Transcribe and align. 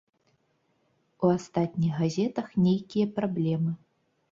У 1.25 1.31
астатніх 1.35 1.93
газетах 2.01 2.47
нейкія 2.67 3.13
праблемы. 3.21 3.79